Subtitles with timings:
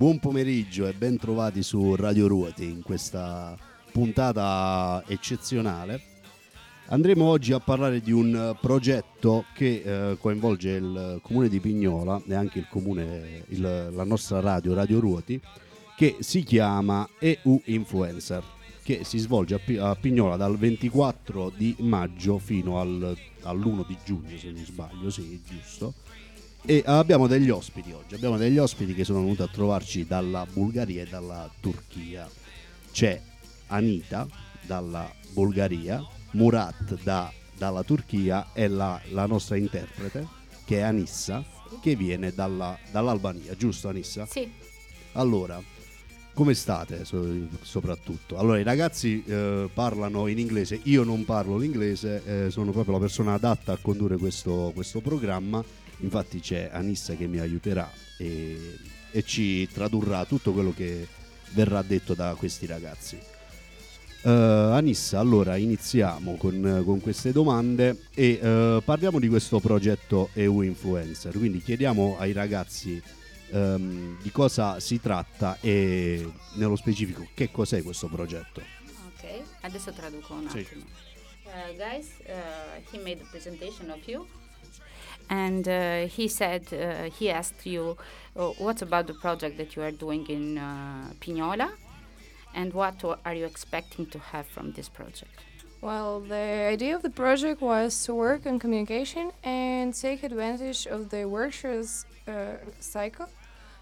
[0.00, 3.54] Buon pomeriggio e ben trovati su Radio Ruoti in questa
[3.92, 6.00] puntata eccezionale.
[6.86, 12.32] Andremo oggi a parlare di un progetto che eh, coinvolge il comune di Pignola e
[12.32, 15.38] anche il comune, il, la nostra radio, Radio Ruoti,
[15.98, 18.42] che si chiama EU Influencer,
[18.82, 23.98] che si svolge a, Pi- a Pignola dal 24 di maggio fino al, all'1 di
[24.02, 25.92] giugno, se non sbaglio, sì, giusto.
[26.62, 31.02] E abbiamo degli ospiti oggi, abbiamo degli ospiti che sono venuti a trovarci dalla Bulgaria
[31.02, 32.28] e dalla Turchia.
[32.92, 33.20] C'è
[33.68, 34.26] Anita
[34.62, 40.26] dalla Bulgaria, Murat da, dalla Turchia e la, la, nostra interprete
[40.64, 41.42] che è Anissa
[41.80, 44.26] che viene dalla, dall'Albania, giusto Anissa?
[44.26, 44.48] Sì.
[45.12, 45.60] Allora,
[46.34, 47.26] come state so,
[47.62, 48.36] soprattutto?
[48.36, 53.00] Allora, i ragazzi eh, parlano in inglese, io non parlo l'inglese, eh, sono proprio la
[53.00, 55.64] persona adatta a condurre questo, questo programma,
[56.00, 58.76] infatti c'è Anissa che mi aiuterà e,
[59.10, 61.06] e ci tradurrà tutto quello che
[61.52, 63.18] verrà detto da questi ragazzi.
[64.22, 70.60] Uh, Anissa, allora iniziamo con, con queste domande e uh, parliamo di questo progetto EU
[70.60, 71.32] Influencer.
[71.32, 73.02] Quindi chiediamo ai ragazzi
[73.52, 78.60] um, di cosa si tratta e nello specifico che cos'è questo progetto.
[78.60, 80.64] Ok, adesso traduco un attimo.
[80.64, 80.84] Sì.
[81.46, 82.08] Uh, guys,
[82.92, 84.26] he made a presentation of you
[85.30, 85.64] and
[86.10, 86.62] he said
[87.18, 87.96] he asked you
[88.34, 90.56] what about the project that you are doing in
[91.20, 91.70] Pignola
[92.54, 95.40] and what are you expecting to have from this project?
[95.80, 101.08] Well, the idea of the project was to work on communication and take advantage of
[101.08, 103.28] the workshops uh, cycle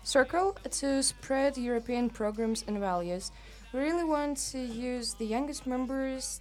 [0.05, 3.33] circle to spread European programs and values.
[3.73, 6.41] We really want to use the youngest members'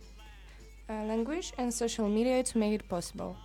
[0.89, 3.35] uh, language and social media to make it possible.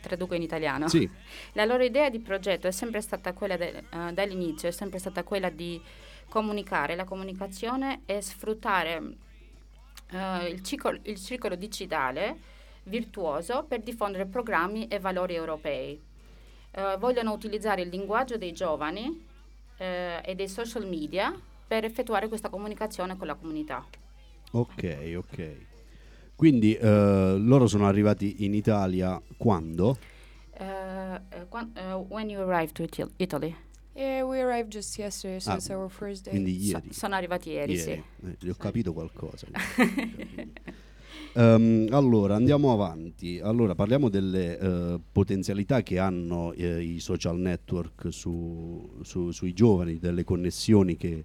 [0.00, 0.88] Traduco in italiano.
[0.88, 1.08] Sì.
[1.54, 5.22] La loro idea di progetto è sempre stata quella de, uh, dall'inizio, è sempre stata
[5.22, 5.80] quella di
[6.28, 14.88] comunicare, la comunicazione e sfruttare uh, il, circolo, il circolo digitale virtuoso per diffondere programmi
[14.88, 16.00] e valori europei.
[16.72, 19.26] Uh, vogliono utilizzare il linguaggio dei giovani
[19.80, 21.32] e dei social media
[21.64, 23.86] per effettuare questa comunicazione con la comunità.
[24.50, 25.67] Ok, ok.
[26.38, 29.98] Quindi uh, loro sono arrivati in Italia quando?
[31.50, 31.72] When,
[32.08, 33.56] when you arrived to Italy.
[33.92, 36.30] Yeah, we arrived just yesterday, so ah, it's our first day.
[36.30, 36.92] Quindi ieri.
[36.92, 38.04] So, sono arrivati ieri, ieri.
[38.20, 38.46] sì.
[38.46, 39.48] Eh, ho capito qualcosa.
[41.32, 43.40] um, allora, andiamo avanti.
[43.40, 49.98] Allora, parliamo delle uh, potenzialità che hanno uh, i social network su, su, sui giovani,
[49.98, 51.24] delle connessioni che,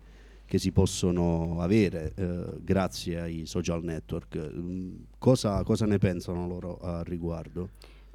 [0.53, 4.35] che si possono avere uh, grazie ai social network.
[4.35, 7.69] Um, cosa, cosa ne pensano loro al riguardo?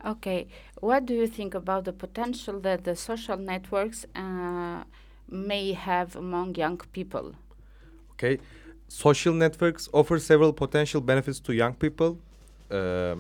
[0.04, 0.46] Okay,
[0.80, 4.84] what do you think about the potential that the social networks uh,
[5.24, 7.34] may have among young people?
[8.12, 8.38] Okay,
[8.86, 12.18] social networks offer several potential benefits to young people.
[12.70, 13.16] Uh,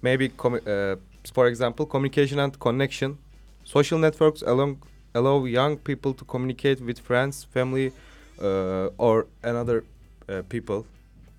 [0.00, 0.96] maybe, uh,
[1.34, 3.18] for example, communication and connection.
[3.64, 4.78] Social networks along
[5.14, 8.07] allow young people to communicate with friends, family, uh,
[8.40, 9.84] or another
[10.28, 10.86] uh, people.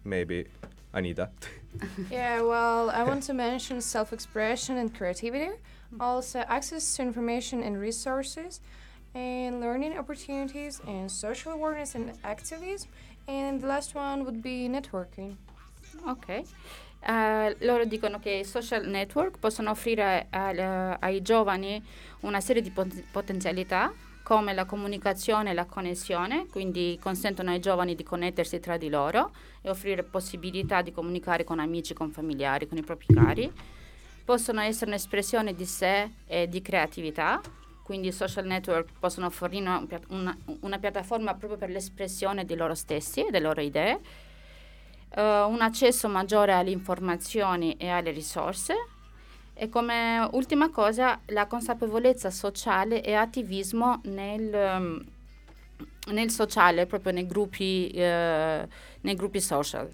[0.04, 0.46] Maybe
[0.94, 1.30] Anita.
[2.12, 5.52] yeah, well, I want to mention self expression and creativity,
[6.00, 8.60] also access to information and resources,
[9.14, 12.90] and learning opportunities, and social awareness and activism.
[13.28, 15.38] And the last one would be networking.
[16.08, 16.44] Ok.
[17.02, 21.82] Uh, loro dicono che i social network possono offrire uh, ai giovani
[22.22, 23.94] una serie di pot- potenzialità
[24.30, 29.32] come la comunicazione e la connessione, quindi consentono ai giovani di connettersi tra di loro
[29.60, 33.52] e offrire possibilità di comunicare con amici, con familiari, con i propri cari.
[34.24, 37.42] Possono essere un'espressione di sé e di creatività,
[37.82, 42.76] quindi i social network possono fornire una, una, una piattaforma proprio per l'espressione di loro
[42.76, 43.94] stessi e delle loro idee,
[45.16, 48.76] uh, un accesso maggiore alle informazioni e alle risorse,
[49.60, 55.04] e come ultima cosa la consapevolezza sociale e attivismo nel, um,
[56.14, 59.92] nel sociale, proprio nei gruppi, uh, nei gruppi social.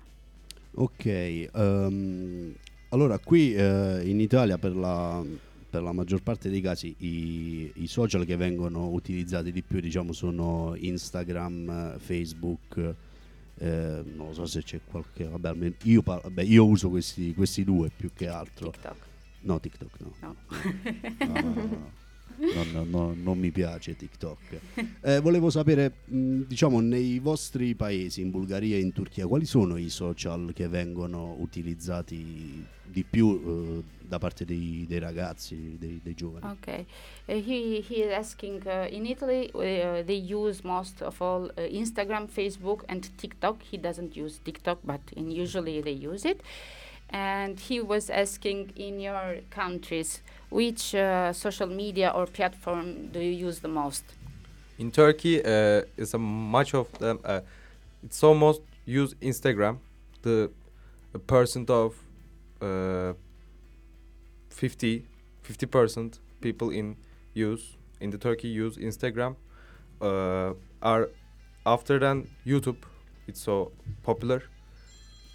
[0.75, 2.53] Ok, um,
[2.89, 5.23] allora qui uh, in Italia per la,
[5.67, 10.11] per la, maggior parte dei casi i, i, social che vengono utilizzati di più diciamo
[10.11, 12.93] sono Instagram, Facebook,
[13.57, 18.11] eh, non so se c'è qualche, vabbè, io, vabbè, io uso questi, questi due più
[18.13, 18.69] che altro.
[18.69, 19.13] TikTok.
[19.45, 20.13] No, TikTok no.
[20.21, 20.35] No.
[21.19, 22.03] no, no, no
[22.37, 24.39] non, non- non mi piace TikTok.
[25.05, 29.77] Eh, volevo sapere, mh, diciamo, nei vostri paesi, in Bulgaria e in Turchia, quali sono
[29.77, 36.15] i social che vengono utilizzati di più eh, da parte dei, dei ragazzi, dei, dei
[36.15, 36.57] giovani?
[36.59, 36.85] Okay.
[37.27, 41.61] Uh, he he is asking uh, in Italy uh, they use most of all uh,
[41.69, 43.61] Instagram, Facebook, and TikTok.
[43.71, 46.41] He doesn't use TikTok, but in usually they use it.
[47.15, 53.31] And he was asking in your countries which uh, social media or platform do you
[53.47, 54.03] use the most?
[54.77, 57.19] In Turkey, uh, is a much of them.
[57.23, 57.39] Uh,
[58.03, 59.77] it's almost use Instagram.
[60.23, 60.51] The
[61.25, 61.95] percent of
[62.61, 63.13] uh,
[64.49, 65.05] 50
[65.71, 66.97] percent people in
[67.33, 69.37] use in the Turkey use Instagram.
[70.01, 71.07] Uh, are
[71.65, 72.83] after than YouTube.
[73.25, 73.71] It's so
[74.03, 74.43] popular,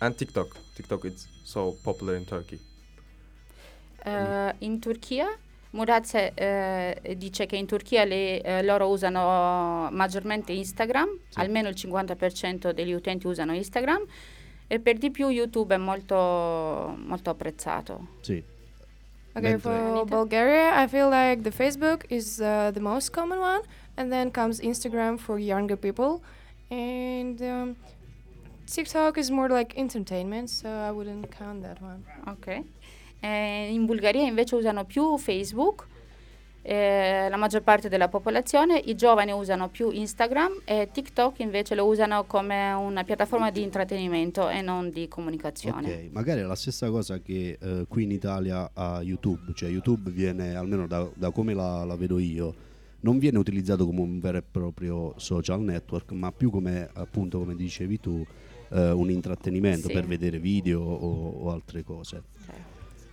[0.00, 0.56] and TikTok.
[0.74, 2.58] TikTok it's so popular in Turkey.
[4.04, 5.26] Uh, in Turchia,
[5.72, 11.38] Muraz eh, dice che in Turchia le, eh, loro usano maggiormente Instagram, Sì.
[11.40, 14.04] almeno il 50% degli utenti usano Instagram
[14.66, 16.16] e per di più YouTube è molto,
[16.96, 18.06] molto apprezzato.
[18.22, 18.42] Sì.
[19.32, 20.04] Okay, Mentre- for Anita?
[20.04, 23.60] Bulgaria, I feel like the Facebook is uh, the most common one,
[23.96, 26.20] and then comes Instagram for younger people,
[26.70, 27.76] and um,
[28.72, 32.04] TikTok is more like entertainment, so I wouldn't count that one.
[32.26, 32.62] Ok.
[33.20, 35.86] Eh, in Bulgaria invece usano più Facebook,
[36.62, 41.84] eh, la maggior parte della popolazione, i giovani usano più Instagram e TikTok invece lo
[41.84, 45.92] usano come una piattaforma di intrattenimento e non di comunicazione.
[45.92, 50.10] Ok, magari è la stessa cosa che eh, qui in Italia a YouTube, cioè YouTube
[50.10, 52.54] viene, almeno da, da come la, la vedo io,
[53.00, 57.56] non viene utilizzato come un vero e proprio social network, ma più come, appunto, come
[57.56, 58.24] dicevi tu,
[58.70, 59.92] eh, un intrattenimento Sì.
[59.92, 62.16] per vedere video o, o altre cose.
[62.46, 62.54] Ok.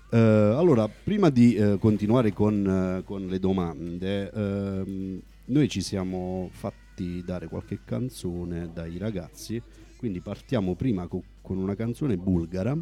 [0.09, 2.65] Eh, allora, prima di eh, continuare con,
[2.99, 9.61] eh, con le domande, ehm, noi ci siamo fatti dare qualche canzone dai ragazzi,
[9.97, 12.77] quindi partiamo prima co- con una canzone bulgara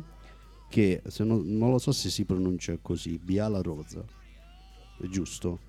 [0.69, 4.03] che se no- non lo so se si pronuncia così, Biala Rosa,
[5.01, 5.59] è giusto?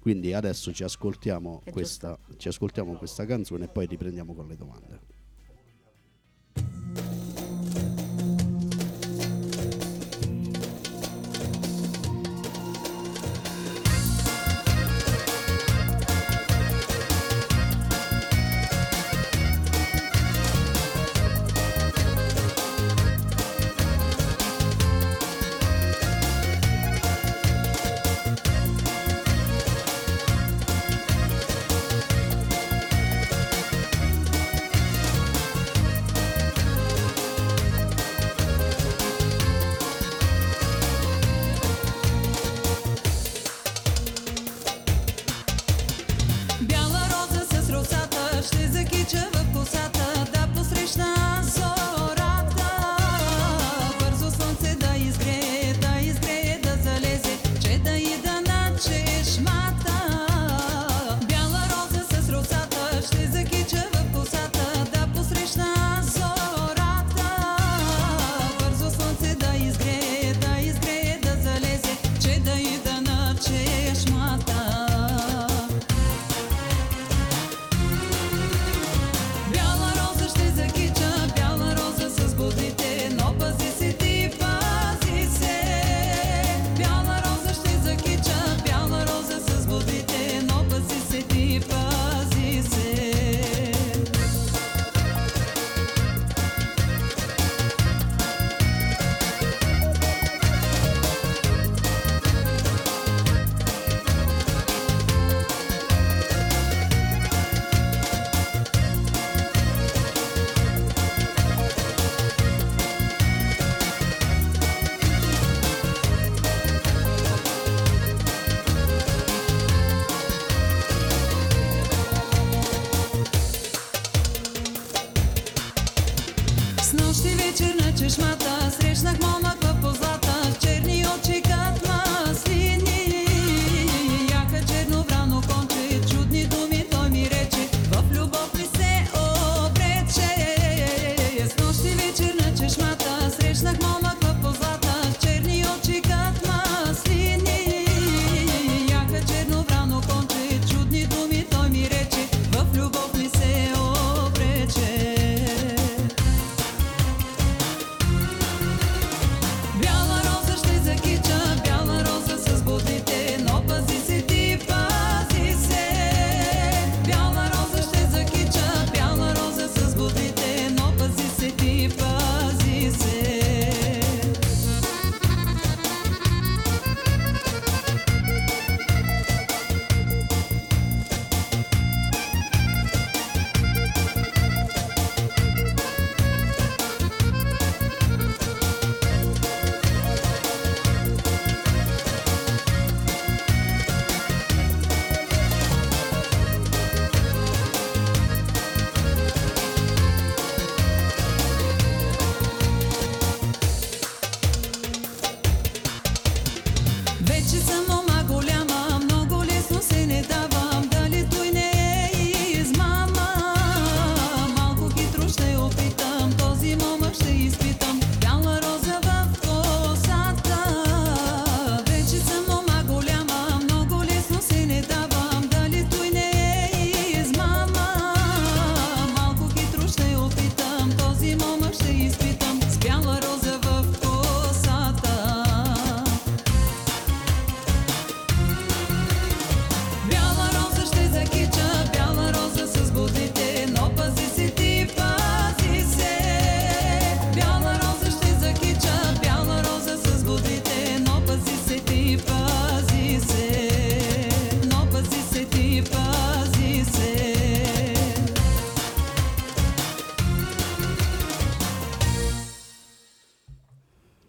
[0.00, 5.00] Quindi adesso ci ascoltiamo, questa, ci ascoltiamo questa canzone e poi riprendiamo con le domande.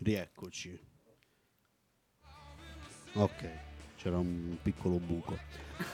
[0.04, 0.80] Rieccoci.
[3.14, 3.50] Ok,
[3.98, 5.38] c'era un piccolo buco.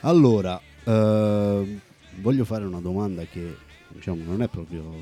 [0.01, 1.79] Allora, ehm,
[2.21, 3.57] voglio fare una domanda che
[3.89, 4.93] diciamo non è proprio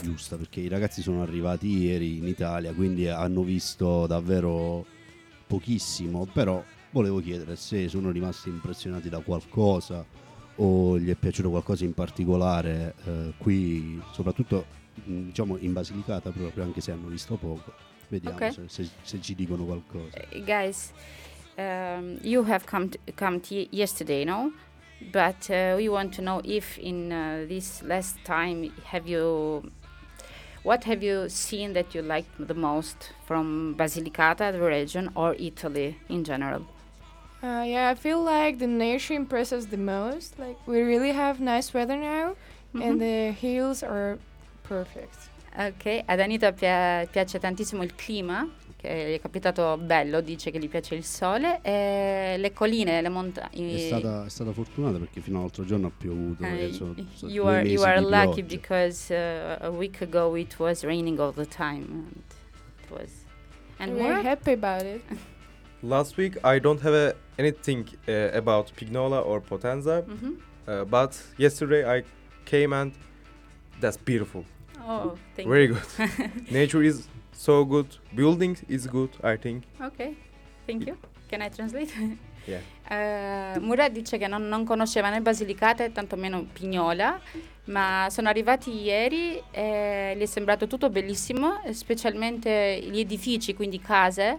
[0.00, 4.86] giusta perché i ragazzi sono arrivati ieri in Italia, quindi hanno visto davvero
[5.44, 6.62] pochissimo, però
[6.92, 10.06] volevo chiedere se sono rimasti impressionati da qualcosa
[10.56, 16.80] o gli è piaciuto qualcosa in particolare eh, qui, soprattutto diciamo in Basilicata proprio, anche
[16.80, 17.72] se hanno visto poco.
[18.08, 18.52] Vediamo Ok.
[18.52, 20.18] se, se- se ci dicono qualcosa.
[20.32, 20.92] Uh, guys,
[21.56, 24.52] um, you have come t- come t- yesterday, no?
[25.12, 29.62] But uh, we want to know if in uh, this last time have you
[30.62, 35.96] what have you seen that you liked the most from Basilicata, the region, or Italy
[36.08, 36.62] in general?
[37.42, 40.38] Uh, yeah, I feel like the nature impresses the most.
[40.38, 42.36] Like we really have nice weather now,
[42.72, 42.82] Mhm.
[42.82, 44.18] and the hills are
[44.66, 45.30] perfect.
[45.56, 50.58] Ok, ad Anita pia- piace tantissimo il clima, che gli è capitato bello, dice che
[50.58, 53.78] gli piace il sole, e le colline, le È montagne.
[53.78, 56.42] stata, è stata fortunata perché fino all'altro giorno ha piovuto.
[56.42, 58.56] Uh, eh, so- so you are you are lucky pioggia.
[58.56, 62.22] because uh, a week ago it was raining all the time and
[62.82, 63.10] it was
[63.78, 65.02] and we're more happy about it.
[65.82, 70.36] Last week I don't have a, anything uh, about Pignola or Potenza, Mhm.
[70.66, 72.02] uh, but yesterday I
[72.44, 72.92] came and
[73.80, 74.44] that's beautiful.
[74.86, 76.50] Oh thank Very you good.
[76.50, 77.86] Nature is so good.
[78.14, 79.64] Building is good, I think.
[79.80, 80.14] ok
[80.66, 80.96] thank you
[81.28, 81.92] can I translate
[82.46, 82.60] Yeah.
[82.88, 87.18] Eh, Murat dice che non, non conosceva né Basilicata e tantomeno Pignola,
[87.64, 94.38] ma sono arrivati ieri e gli è sembrato tutto bellissimo, specialmente gli edifici, quindi case,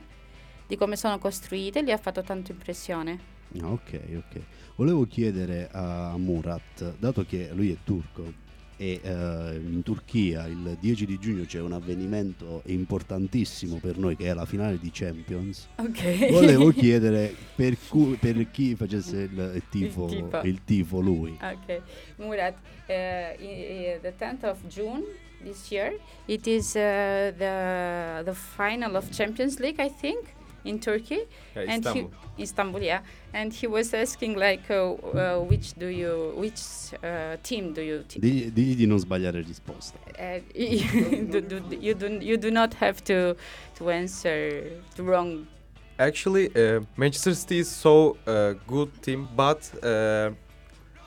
[0.68, 3.20] di come sono costruite, gli ha fatto tanto impressione.
[3.62, 4.42] Ah, ok, ok.
[4.76, 8.44] Volevo chiedere a Murat, dato che lui è turco
[8.78, 14.26] e eh, in Turchia il 10 di giugno c'è un avvenimento importantissimo per noi che
[14.28, 16.30] è la finale di Champions, Ok.
[16.32, 20.42] volevo chiedere per, cu- per chi facesse il, tifo, Il tifo.
[20.44, 21.38] il tifo lui.
[21.42, 21.82] Okay,
[22.18, 22.56] Murat,
[22.88, 25.04] uh, the 10th of June
[25.44, 30.34] this year, it is uh, the the final of Champions League, I think,
[30.66, 32.10] in Turkey, Yeah, and Istanbul.
[32.36, 33.02] he Istanbul, yeah.
[33.34, 36.62] And he was asking like, uh, uh, which do you, which
[37.04, 38.04] uh, team do you?
[38.08, 39.98] T- Digli, digli di non sbagliare risposta.
[40.20, 40.40] uh,
[41.32, 43.36] do, do, you do you do not have to
[43.78, 44.64] to answer
[44.96, 45.46] the wrong.
[45.98, 50.32] Actually, uh, Manchester City is so uh, good team, but uh,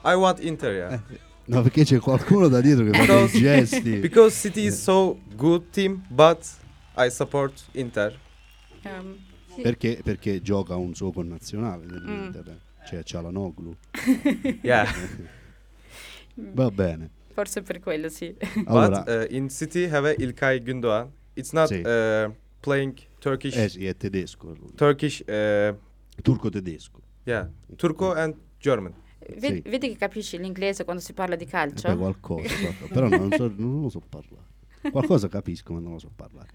[0.02, 0.72] I want Inter.
[0.72, 0.98] Yeah.
[1.50, 4.00] No, perché c'è qualcuno da dietro che fa dei Because- gesti.
[4.04, 6.46] Because City is so good team, but
[6.94, 8.12] I support Inter.
[8.84, 9.16] Um,
[9.62, 11.90] Perché, perché gioca un suo connazionale Mm.
[11.90, 13.74] nell'Inter, cioè Cialanoglu.
[14.62, 14.86] Yeah.
[16.34, 17.10] Va bene.
[17.32, 18.34] forse per quello sì.
[18.66, 21.10] Allora, but uh, in City have İlkay Gündoğan.
[21.34, 21.80] It's not Sì.
[21.84, 23.56] uh, playing Turkish.
[23.56, 24.48] eh sì, è tedesco.
[24.48, 24.72] lui.
[24.74, 25.22] Turkish.
[25.26, 25.76] Uh,
[26.22, 27.00] Turco-tedesco.
[27.24, 27.48] yeah.
[27.76, 28.92] Turco and German.
[29.36, 29.62] Ve- Sì.
[29.68, 31.88] Vedi che capisci l'inglese quando si parla di calcio?
[31.88, 34.46] beh, qualcosa, qualcosa, però non, so- non lo so parlare.
[34.90, 36.48] Qualcosa capisco, ma non lo so parlare.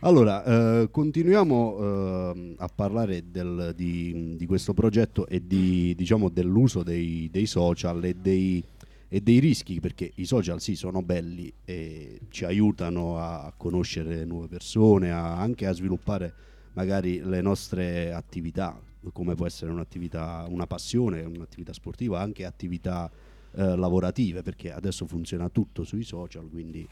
[0.00, 0.44] Allora,
[0.82, 7.28] eh, continuiamo ehm, a parlare del- di, di questo progetto e di, diciamo, dell'uso dei,
[7.30, 8.62] dei social e dei,
[9.08, 14.24] e dei rischi, perché i social sì sono belli e ci aiutano a, a conoscere
[14.24, 16.32] nuove persone, a- anche a sviluppare
[16.74, 18.80] magari le nostre attività,
[19.12, 23.10] come può essere un'attività, una passione, un'attività sportiva, anche attività
[23.52, 26.86] eh, lavorative, perché adesso funziona tutto sui social, quindi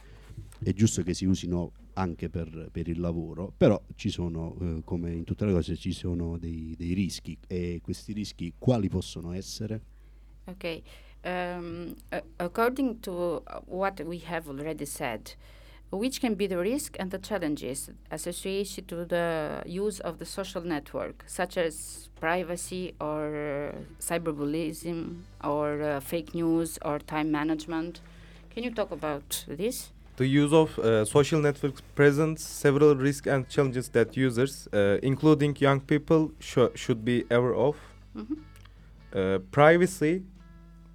[0.63, 5.13] è giusto che si usino anche per, per il lavoro, però ci sono, eh, come
[5.13, 9.81] in tutte le cose, ci sono dei, dei rischi e questi rischi quali possono essere?
[10.47, 10.83] Okay.
[11.25, 15.35] Um, a- according to uh, what we have already said,
[15.91, 20.63] which can be the risk and the challenges associated to the use of the social
[20.63, 28.01] network, such as privacy or cyberbullying or uh, fake news or time management.
[28.51, 29.93] Can you talk about this?
[30.19, 35.57] The use of uh, social networks presents several risks and challenges that users, uh, including
[35.61, 37.77] young people, sho- should be aware of.
[38.17, 38.37] Mhm,
[39.15, 40.23] Uh, privacy,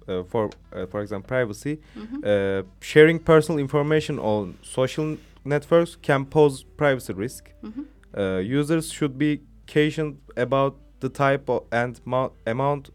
[0.08, 2.22] uh, for uh, for example, privacy, mhm.
[2.24, 7.44] uh, sharing personal information on social networks can pose privacy risk.
[7.62, 7.84] Mhm.
[8.16, 9.40] Uh, users should be
[9.74, 12.90] cautioned about the type of and mo- amount.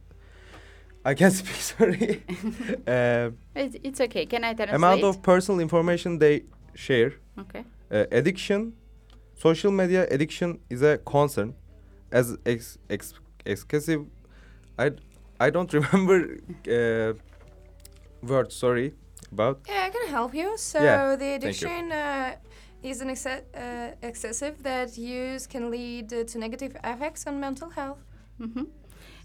[1.10, 1.56] I can't speak.
[1.74, 2.24] Sorry.
[2.96, 4.26] uh, It's, it's okay.
[4.26, 4.76] Can I translate?
[4.76, 6.36] amount of personal information they
[6.76, 7.12] share.
[7.44, 7.64] okay.
[7.92, 8.74] Uh, addiction,
[9.46, 11.50] social media addiction is a concern,
[12.12, 13.14] as ex- ex-
[13.46, 14.02] excessive.
[14.78, 14.88] I
[15.46, 16.18] I don't remember
[16.78, 17.12] uh,
[18.32, 18.56] words.
[18.56, 18.88] Sorry
[19.32, 19.56] about.
[19.68, 20.50] Yeah, I can help you.
[20.58, 22.36] So Yeah, the addiction uh,
[22.84, 27.70] is an exce- uh, excessive that use can lead uh, to negative effects on mental
[27.80, 28.02] health.
[28.40, 28.66] Mm Mhm.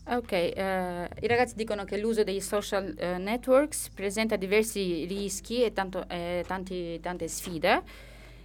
[0.07, 5.73] Ok, eh, i ragazzi dicono che l'uso dei social eh, networks presenta diversi rischi e
[5.73, 7.83] tanto- eh, tanti- tante sfide.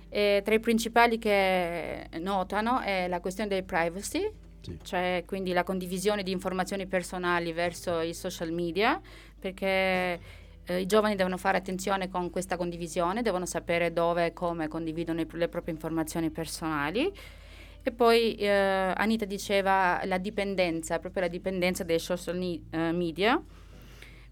[0.07, 4.77] E tra i principali che notano è la questione del privacy, Sì.
[4.83, 8.99] cioè quindi la condivisione di informazioni personali verso i social media,
[9.37, 10.19] perché
[10.65, 15.23] eh, i giovani devono fare attenzione con questa condivisione, devono sapere dove e come condividono
[15.33, 17.11] le proprie informazioni personali.
[17.81, 23.41] E poi eh, Anita diceva la dipendenza, proprio la dipendenza dei social ni- eh, media,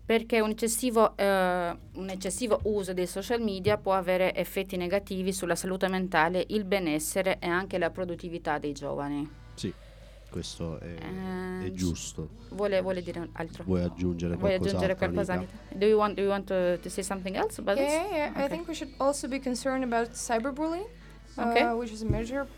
[0.05, 5.55] perché un eccessivo, eh, un eccessivo uso dei social media può avere effetti negativi sulla
[5.55, 9.29] salute mentale, il benessere e anche la produttività dei giovani.
[9.55, 9.73] Sì,
[10.29, 12.29] questo è, Eh, è giusto.
[12.49, 13.63] Vuole, vuole dire altro?
[13.65, 15.51] Vuoi aggiungere Vuoi aggiungere qualcosa, Anita?
[15.53, 15.75] Anita?
[15.77, 18.11] Do you want, do you want to, to say something else about yeah, this?
[18.11, 18.47] yeah, I Okay.
[18.49, 20.85] think we should also be concerned about cyberbullying,
[21.37, 21.63] Okay.
[21.63, 22.49] uh, which is a major part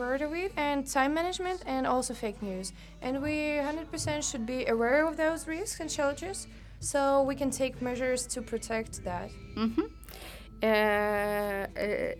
[0.00, 2.72] of it, and time management, and also fake news.
[3.02, 6.46] And we 100% should be aware of those risks and challenges,
[6.80, 9.30] so we can take measures to protect that.
[9.56, 9.88] Mhm.
[10.60, 12.16] Eh, eh,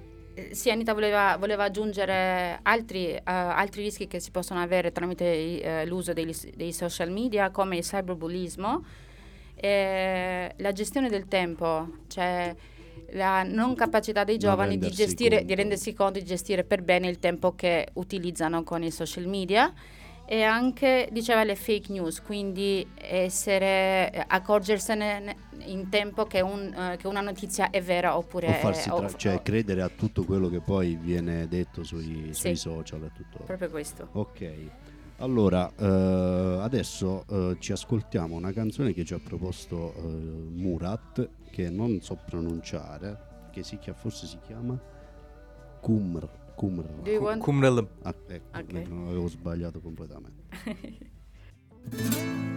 [0.53, 5.87] sì, Anita voleva, voleva aggiungere altri, eh, altri rischi che si possono avere tramite eh,
[5.87, 8.85] l'uso degli s- dei social media, come il cyberbullismo,
[9.57, 12.55] eh, la gestione del tempo, cioè
[13.13, 17.19] la non capacità dei giovani di, gestire, di rendersi conto di gestire per bene il
[17.19, 19.73] tempo che utilizzano con i social media
[20.31, 26.97] e anche diceva le fake news, quindi essere accorgersene ne- in tempo che, un, eh,
[26.99, 30.49] che una notizia è vera oppure O farsi tra- o- cioè credere a tutto quello
[30.51, 32.41] che poi viene detto sui, Sì.
[32.41, 33.43] sui social e tutto.
[33.45, 34.09] proprio questo.
[34.13, 34.53] Ok,
[35.19, 41.71] allora eh, adesso eh, ci ascoltiamo una canzone che ci ha proposto eh, Murat, che
[41.71, 44.79] non so pronunciare, che si chiama, forse si chiama
[45.81, 46.29] Kumr.
[46.55, 47.39] Kumr.
[47.39, 47.87] Kumralım.
[48.03, 48.89] Ah, ecco, Ok.
[48.89, 50.43] non avevo sbagliato completamente.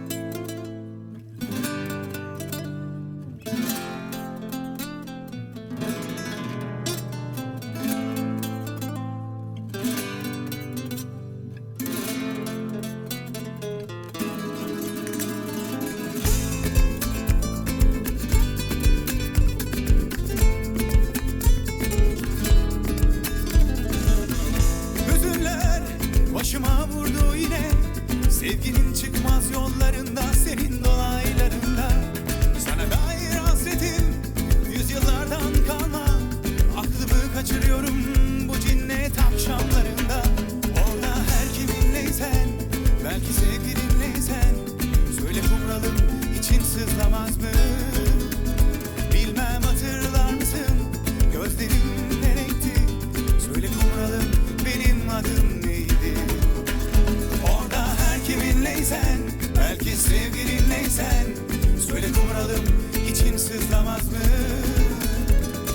[63.52, 64.18] sızlamaz mı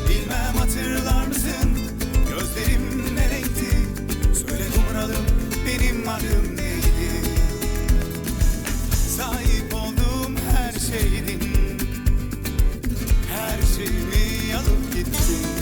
[0.09, 1.69] Bilmem hatırlar mısın?
[2.29, 3.77] Gözlerim ne renkti?
[4.33, 5.25] Söyle kumralım
[5.67, 7.11] benim adım neydi?
[9.17, 11.41] Sahip olduğum her şeydin
[13.33, 15.56] her şeyimi alıp gittin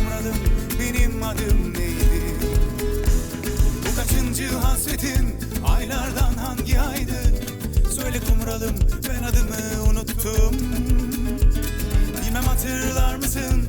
[0.00, 0.36] Kumralım
[0.80, 2.34] benim adım neydi?
[3.86, 5.36] Bu kaçıncı hasretin
[5.66, 7.20] aylardan hangi aydı?
[7.90, 8.74] Söyle kumralım
[9.08, 10.56] ben adımı unuttum
[12.26, 13.66] Bilmem hatırlar mısın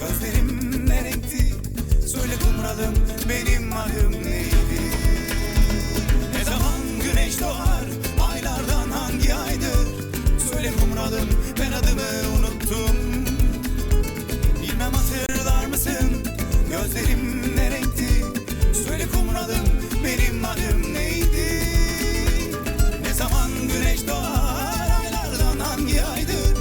[0.00, 1.54] gözlerim ne renkti?
[2.06, 2.94] Söyle kumralım
[3.28, 4.80] benim adım neydi?
[6.38, 7.84] Ne zaman güneş doğar
[8.32, 9.88] aylardan hangi aydır?
[10.52, 12.99] Söyle kumralım ben adımı unuttum
[16.70, 18.24] gözlerim ne renkti?
[18.86, 19.66] Söyle kumralım
[20.04, 21.62] benim adım neydi?
[23.02, 26.56] Ne zaman güneş doğar aylardan hangi aydır?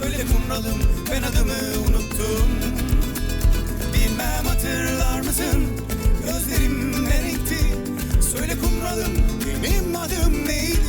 [0.00, 2.48] Söyle kumralım ben adımı unuttum
[3.94, 5.66] Bilmem hatırlar mısın
[6.26, 7.58] gözlerim ne renkti?
[8.36, 9.12] Söyle kumralım
[9.62, 10.81] benim adım neydi?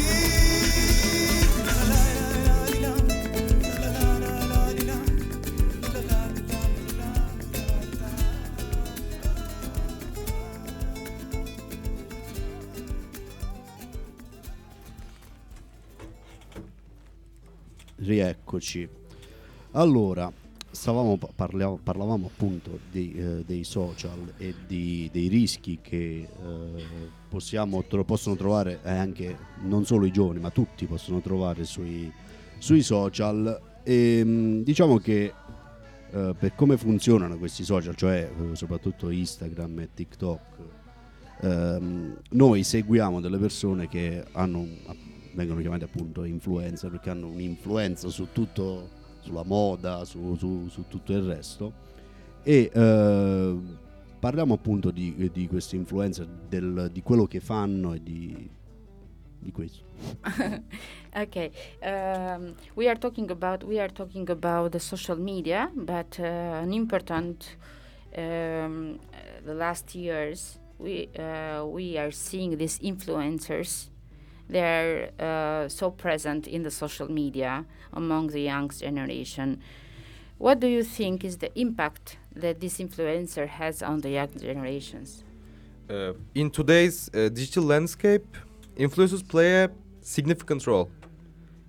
[17.96, 18.88] Rieccoci.
[19.72, 20.32] Allora,
[20.72, 26.84] stavamo, parliamo- parlavamo appunto di, eh, dei social e di- dei rischi che eh,
[27.30, 32.12] possiamo, tro- possono trovare eh, anche non solo i giovani, ma tutti possono trovare sui,
[32.58, 33.60] sui social.
[33.84, 35.34] E, mh, diciamo che
[36.12, 40.42] eh, per come funzionano questi social, cioè eh, soprattutto Instagram e TikTok,
[41.42, 44.68] ehm, noi seguiamo delle persone che hanno
[45.34, 51.14] vengono chiamati appunto influencer perché hanno un'influenza su tutto sulla moda su, su- su tutto
[51.14, 51.72] il resto
[52.44, 53.58] e eh,
[54.20, 58.50] parliamo appunto di, di questi influencer del- di quello che fanno e di,
[59.40, 59.84] di questo
[61.16, 66.24] okay, um, we are talking about we are talking about the social media, but uh,
[66.62, 67.56] an important
[68.18, 69.00] um,
[69.46, 73.90] the last years we uh, we are seeing these influencers.
[74.50, 79.62] They are uh, so present in the social media among the young generation.
[80.38, 85.24] What do you think is the impact that this influencer has on the young generations?
[85.90, 88.26] Uh, in today's uh, digital landscape,
[88.76, 89.70] influencers play a
[90.02, 90.90] significant role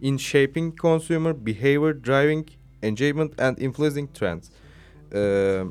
[0.00, 2.48] in shaping consumer behavior, driving
[2.82, 4.50] engagement, and influencing trends.
[5.12, 5.70] Uh,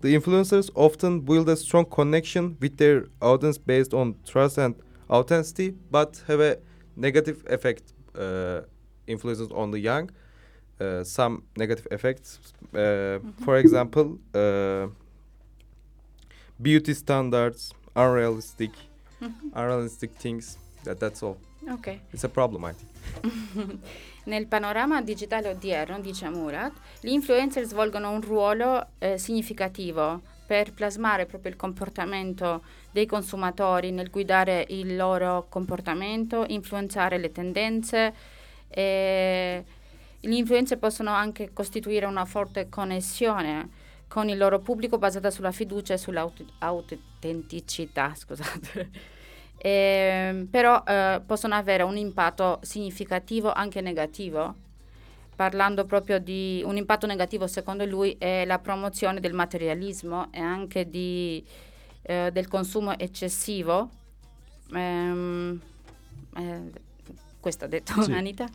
[0.00, 4.74] the influencers often build a strong connection with their audience based on trust and
[5.10, 6.58] authenticity, but have a
[6.96, 8.62] negative effect uh,
[9.06, 10.10] influences on the young.
[10.80, 12.40] Uh, some negative effects,
[12.74, 14.88] uh, for example, uh,
[16.60, 18.72] beauty standards, unrealistic,
[19.54, 20.58] unrealistic things.
[20.82, 21.38] That that's all.
[21.70, 22.00] Okay.
[22.12, 22.90] It's a problem, I think.
[24.24, 31.26] Nel panorama digitale odierno, dice Murat, gli influencer svolgono un ruolo eh, significativo per plasmare
[31.26, 38.14] proprio il comportamento dei consumatori nel guidare il loro comportamento, influenzare le tendenze.
[38.68, 39.64] E
[40.20, 45.94] gli influencer possono anche costituire una forte connessione con il loro pubblico basata sulla fiducia
[45.94, 48.14] e sull'autenticità.
[48.14, 48.90] Scusate.
[49.58, 54.62] Ehm, però eh, possono avere un impatto significativo anche negativo.
[55.36, 60.88] Parlando proprio di un impatto negativo, secondo lui, è la promozione del materialismo e anche
[60.88, 61.44] di,
[62.02, 63.90] eh, del consumo eccessivo.
[64.72, 65.60] Ehm,
[66.36, 66.70] eh,
[67.40, 68.12] questo ha detto Sì.
[68.12, 68.48] Anita.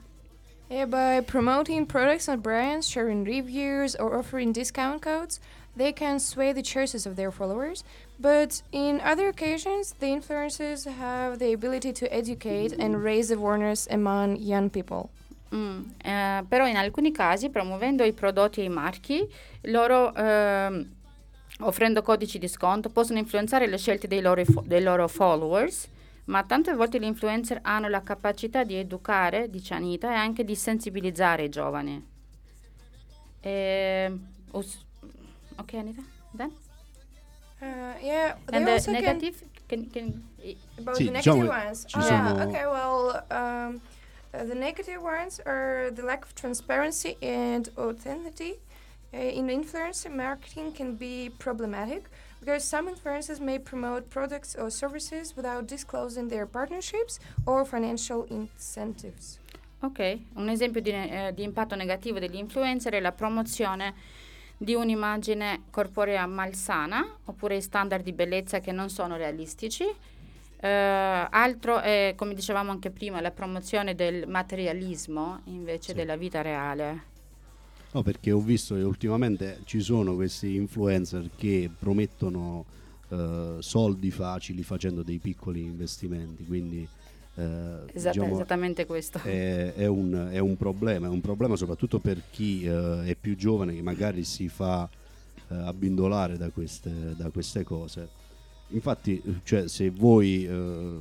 [0.69, 5.39] Yeah, by promoting products and brands, sharing reviews, or offering discount codes,
[5.75, 7.83] they can sway the choices of their followers.
[8.19, 14.37] But in other occasions, the influencers have the ability to educate and raise awareness among
[14.37, 15.09] young people.
[15.55, 19.27] Mm, eh, però in alcuni casi, promuovendo i prodotti e i marchi,
[19.62, 20.88] loro ehm,
[21.62, 25.88] offrendo codici di sconto possono influenzare le scelte dei loro, fo- dei loro followers,
[26.25, 30.55] ma tante volte gli influencer hanno la capacità di educare, dice Anita, e anche di
[30.55, 32.05] sensibilizzare i giovani.
[33.41, 34.85] Ehm, us-
[35.57, 36.03] ok Anita?
[36.35, 36.51] Then?
[37.62, 37.65] Uh,
[38.01, 39.43] yeah, they And the can negative?
[39.67, 41.83] Can, can, i- About Sì, the negative diciamo, ones.
[41.88, 42.43] ci Oh, sono- yeah.
[42.47, 42.65] Okay.
[42.65, 43.81] Well, um,
[44.33, 48.59] uh, the negative ones are the lack of transparency and authenticity.
[49.11, 52.03] Uh, in influencer marketing can be problematic
[52.39, 59.39] because some influencers may promote products or services without disclosing their partnerships or financial incentives.
[59.81, 63.93] Ok, un esempio di, eh, di impatto negativo degli influencer è la promozione
[64.57, 69.85] di un'immagine corporea malsana oppure standard di bellezza che non sono realistici
[70.61, 75.93] Eh, altro è, come dicevamo anche prima, la promozione del materialismo invece Sì.
[75.93, 77.03] della vita reale.
[77.91, 82.65] No, perché ho visto che ultimamente ci sono questi influencer che promettono
[83.09, 86.87] eh, soldi facili facendo dei piccoli investimenti, quindi
[87.35, 87.41] eh,
[87.93, 89.19] Esatta- diciamo, esattamente questo.
[89.23, 93.35] è, è un, è un problema, è un problema soprattutto per chi eh, è più
[93.35, 94.87] giovane che magari si fa
[95.47, 98.18] eh, abbindolare da queste, da queste cose.
[98.71, 100.97] Infatti, cioè, se voi eh,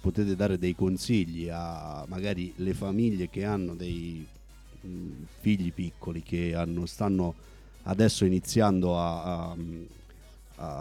[0.00, 4.26] potete dare dei consigli a magari le famiglie che hanno dei
[4.80, 4.88] mh,
[5.40, 7.34] figli piccoli che hanno- stanno
[7.84, 9.56] adesso iniziando a, a-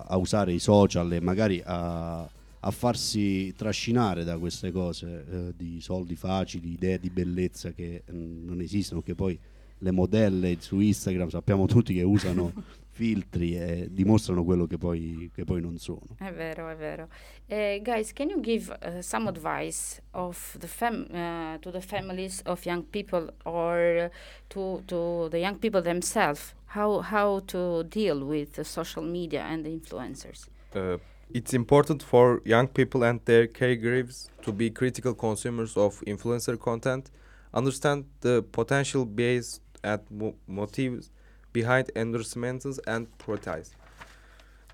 [0.08, 5.80] a- usare i social e magari a, a farsi trascinare da queste cose eh, di
[5.82, 9.38] soldi facili, idee di bellezza che mh, non esistono, che poi
[9.80, 12.52] le modelle su Instagram sappiamo tutti che usano
[12.98, 16.16] filtri e dimostrano quello che poi, che poi non sono.
[16.18, 17.10] È vero, è vero.
[17.46, 22.42] Eh, guys, can you give uh, some advice of the fam- uh, to the families
[22.46, 24.10] of young people or
[24.48, 29.64] to, to the young people themselves how, how to deal with the social media and
[29.64, 30.48] the influencers?
[30.76, 30.98] Uh,
[31.32, 37.12] it's important for young people and their caregivers to be critical consumers of influencer content,
[37.54, 41.12] understand the potential bias and mo- motives
[41.58, 43.70] behind endorsements, and prioritize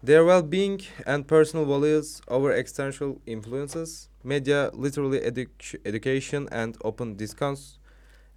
[0.03, 4.09] their well-being and personal values over external influences.
[4.23, 7.79] Media literally edu- education and open discourse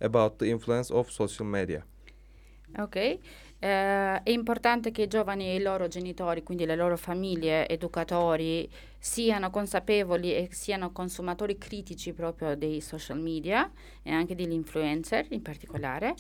[0.01, 1.83] about the influence of social media.
[2.79, 3.19] Ok,
[3.59, 8.69] Eh, è importante che i giovani e i loro genitori, quindi le loro famiglie, educatori,
[8.99, 13.71] siano consapevoli e siano consumatori critici proprio dei social media
[14.03, 16.15] e anche degli influencer in particolare,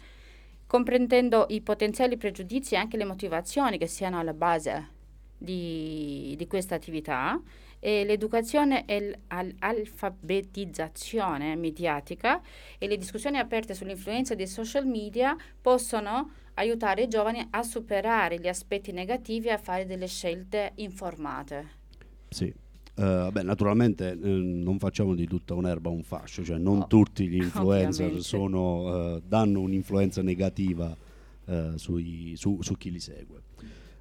[0.66, 4.94] comprendendo i potenziali pregiudizi e anche le motivazioni che siano alla base
[5.38, 7.40] di, di questa attività
[7.78, 12.40] e l'educazione e l'alfabetizzazione mediatica
[12.78, 18.48] e le discussioni aperte sull'influenza dei social media possono aiutare i giovani a superare gli
[18.48, 21.84] aspetti negativi e a fare delle scelte informate.
[22.30, 22.50] Sì.
[22.98, 27.28] Eh, vabbè, naturalmente eh, non facciamo di tutta un'erba un fascio, cioè non No, tutti
[27.28, 30.96] gli influencer sono, eh, danno un'influenza negativa
[31.44, 33.42] eh, sui- su, su chi li segue.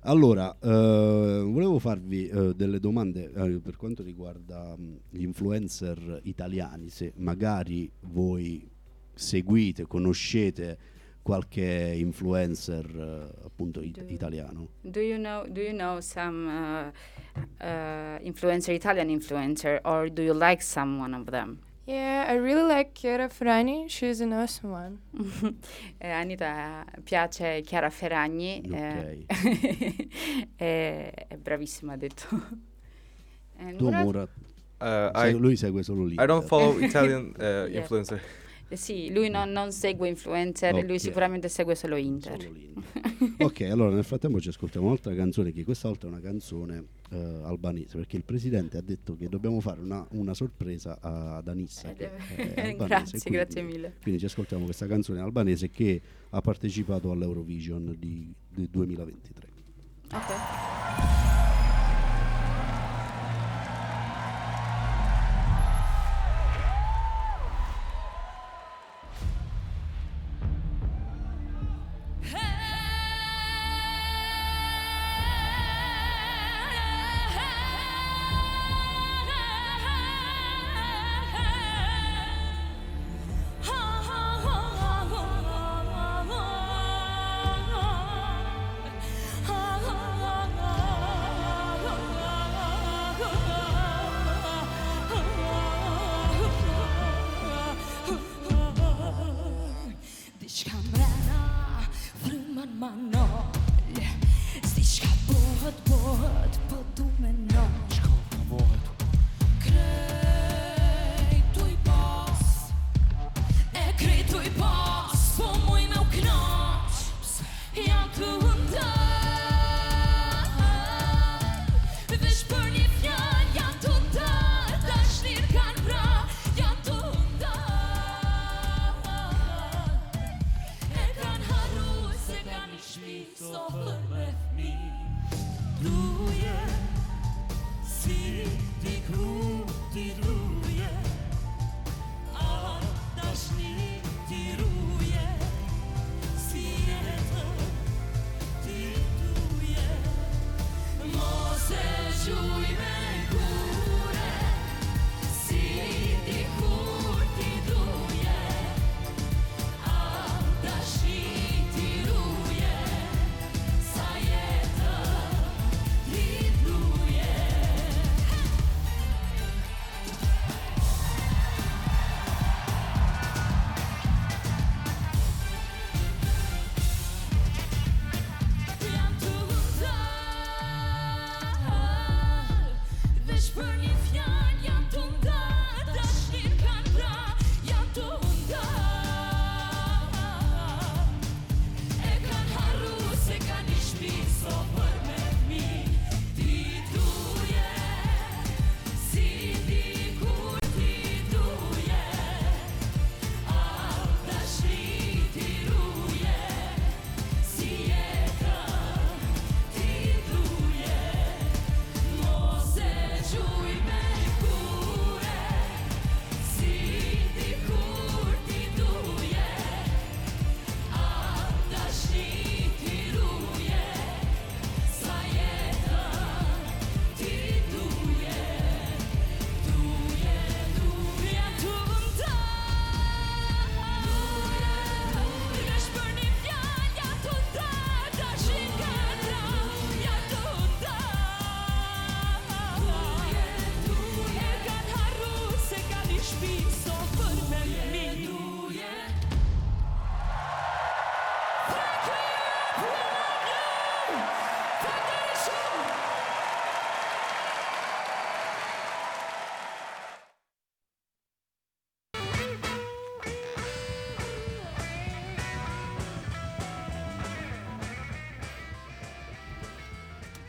[0.08, 3.28] Allora, eh, volevo farvi delle domande
[3.62, 8.66] per quanto riguarda mh, gli influencer italiani, se magari voi
[9.14, 10.78] seguite, conoscete
[11.26, 14.68] qualche influencer eh, appunto it- Do- italiano.
[14.82, 16.92] Do you know do you know some uh,
[17.66, 21.58] uh, influencer Italian influencer or do you like someone of them?
[21.88, 23.88] Yeah, I really like Chiara Ferrani.
[23.90, 25.00] She's an awesome one.
[25.98, 29.26] Eh, Anita piace Chiara Ferragni, eh,
[30.56, 32.28] è, è bravissima ha detto.
[33.78, 34.30] Tu Murat?
[34.78, 36.14] Uh, lui segue solo lì.
[36.20, 37.88] I don't follow Italian uh, Yeah.
[38.68, 41.00] Eh sì, lui non, non segue influencer, lui Ok.
[41.00, 42.42] sicuramente segue solo Inter.
[42.42, 42.54] Solo
[43.46, 47.16] ok, allora nel frattempo ci ascoltiamo un'altra canzone che questa volta è una canzone eh,
[47.44, 51.90] albanese perché il presidente ha detto che dobbiamo fare una, una sorpresa a- ad Anissa.
[51.94, 53.94] Albanese, grazie, quindi- grazie mille.
[54.02, 56.02] Quindi ci ascoltiamo questa canzone albanese che
[56.32, 59.48] ha partecipato all'Eurovision di, del 2023.
[60.12, 60.75] Ok.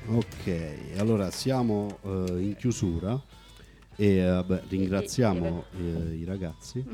[0.09, 3.21] Ok, allora siamo eh, in chiusura
[3.97, 6.85] e eh, beh, ringraziamo eh, i ragazzi.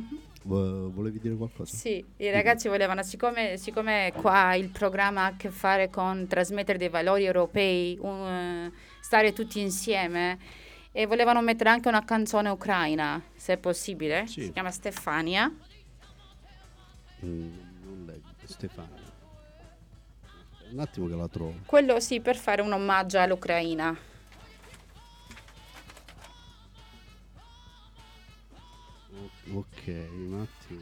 [0.44, 1.76] Vo- volevi dire qualcosa?
[1.76, 6.78] Sì, i ragazzi volevano, siccome, siccome qua il programma ha a che fare con trasmettere
[6.78, 10.38] dei valori europei, un, eh, stare tutti insieme,
[10.90, 14.26] e volevano mettere anche una canzone ucraina, se è possibile.
[14.26, 14.44] Sì.
[14.44, 15.52] Si chiama Stefania.
[17.24, 17.52] Mm,
[17.84, 19.01] non leggo, Stefano.
[20.72, 21.54] Un attimo che la trovo.
[21.66, 23.94] Quello sì, per fare un omaggio all'Ucraina.
[29.52, 30.80] O- Ok, un attimo.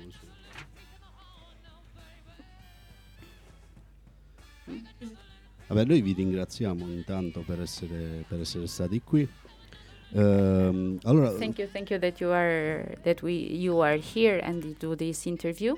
[5.67, 9.29] Vabbè, noi vi ringraziamo intanto per essere, per essere stati qui.
[10.13, 14.77] Ehm, allora, Thank you, thank you that you are that we you are here and
[14.79, 15.77] do this interview.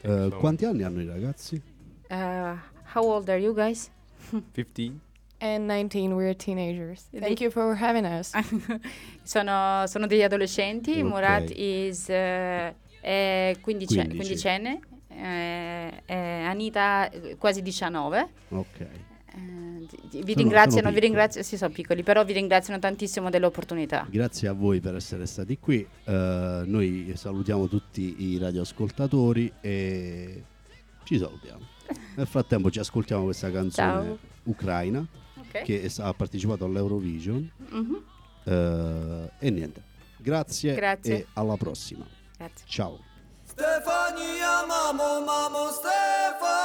[0.00, 1.60] eh, quanti anni hanno i ragazzi?
[2.08, 2.56] Uh,
[2.94, 3.90] how old are you guys?
[4.52, 5.00] 15.
[5.40, 7.06] And 19, we're teenagers.
[7.16, 8.32] Thank you for having us.
[9.22, 11.00] sono, sono degli adolescenti.
[11.00, 11.06] Ok.
[11.06, 14.16] Murat is eh, è quindice- 15.
[14.16, 18.28] quindicenne, eh, eh, Anita quasi 19.
[18.48, 18.80] Ok.
[18.80, 18.88] Eh,
[19.36, 21.00] vi Sono- ringraziano, sono vi piccoli.
[21.00, 24.08] ringraziano, sì, sono piccoli, però vi ringraziano tantissimo dell'opportunità.
[24.10, 25.86] Grazie a voi per essere stati qui.
[26.04, 30.42] Eh, noi salutiamo tutti i radioascoltatori e
[31.04, 31.76] ci salutiamo.
[32.16, 34.18] Nel frattempo ci ascoltiamo questa canzone Ciao.
[34.44, 35.06] ucraina
[35.38, 35.62] okay.
[35.64, 37.50] che ha partecipato all'Eurovision.
[37.74, 37.94] Mm-hmm.
[38.44, 39.82] Eh, e niente,
[40.18, 42.06] grazie, grazie, e alla prossima.
[42.36, 42.66] Grazie.
[42.66, 42.98] Ciao.
[43.44, 46.58] Stefania, mamo, mamo, Stefania.